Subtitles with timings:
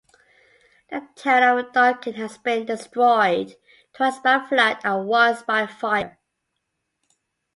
[0.89, 3.55] The town of Duncan has been destroyed
[3.93, 6.17] twice by flood and once by fire.